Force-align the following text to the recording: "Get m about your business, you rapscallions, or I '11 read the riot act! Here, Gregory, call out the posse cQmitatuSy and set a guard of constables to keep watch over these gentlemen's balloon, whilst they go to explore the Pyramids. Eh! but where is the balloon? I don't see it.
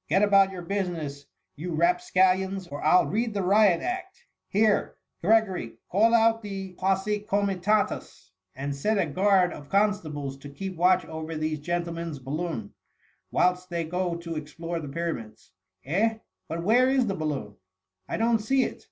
"Get 0.10 0.20
m 0.20 0.28
about 0.28 0.50
your 0.52 0.60
business, 0.60 1.24
you 1.56 1.72
rapscallions, 1.72 2.68
or 2.68 2.84
I 2.84 2.96
'11 2.96 3.10
read 3.10 3.32
the 3.32 3.42
riot 3.42 3.80
act! 3.80 4.26
Here, 4.46 4.96
Gregory, 5.22 5.78
call 5.90 6.12
out 6.12 6.42
the 6.42 6.74
posse 6.74 7.24
cQmitatuSy 7.26 8.28
and 8.54 8.76
set 8.76 8.98
a 8.98 9.06
guard 9.10 9.50
of 9.54 9.70
constables 9.70 10.36
to 10.40 10.50
keep 10.50 10.76
watch 10.76 11.06
over 11.06 11.34
these 11.38 11.60
gentlemen's 11.60 12.18
balloon, 12.18 12.74
whilst 13.30 13.70
they 13.70 13.84
go 13.84 14.14
to 14.16 14.34
explore 14.36 14.78
the 14.78 14.90
Pyramids. 14.90 15.52
Eh! 15.86 16.18
but 16.48 16.62
where 16.62 16.90
is 16.90 17.06
the 17.06 17.14
balloon? 17.16 17.56
I 18.06 18.18
don't 18.18 18.40
see 18.40 18.64
it. 18.64 18.88